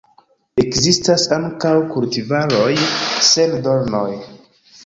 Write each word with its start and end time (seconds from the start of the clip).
Ekzistas 0.63 1.25
ankaŭ 1.37 1.75
kultivaroj 1.97 2.73
sen 3.29 3.55
dornoj. 3.69 4.07